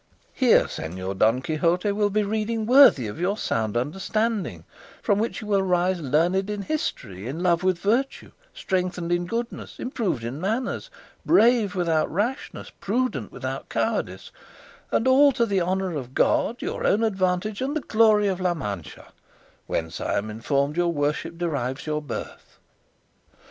Here, 0.33 0.63
Señor 0.63 1.19
Don 1.19 1.43
Quixote, 1.43 1.91
will 1.91 2.09
be 2.09 2.23
reading 2.23 2.65
worthy 2.65 3.05
of 3.05 3.19
your 3.19 3.37
sound 3.37 3.77
understanding; 3.77 4.63
from 4.99 5.19
which 5.19 5.41
you 5.41 5.45
will 5.47 5.61
rise 5.61 6.01
learned 6.01 6.49
in 6.49 6.63
history, 6.63 7.27
in 7.27 7.43
love 7.43 7.61
with 7.61 7.77
virtue, 7.77 8.31
strengthened 8.51 9.11
in 9.11 9.27
goodness, 9.27 9.77
improved 9.77 10.23
in 10.23 10.41
manners, 10.41 10.89
brave 11.23 11.75
without 11.75 12.09
rashness, 12.11 12.71
prudent 12.81 13.31
without 13.31 13.69
cowardice; 13.69 14.31
and 14.89 15.07
all 15.07 15.31
to 15.33 15.45
the 15.45 15.61
honour 15.61 15.93
of 15.95 16.15
God, 16.15 16.63
your 16.63 16.83
own 16.83 17.03
advantage 17.03 17.61
and 17.61 17.75
the 17.75 17.81
glory 17.81 18.27
of 18.27 18.41
La 18.41 18.55
Mancha, 18.55 19.09
whence, 19.67 20.01
I 20.01 20.17
am 20.17 20.31
informed, 20.31 20.77
your 20.77 20.91
worship 20.91 21.37
derives 21.37 21.85
your 21.85 22.01
birth." 22.01 22.57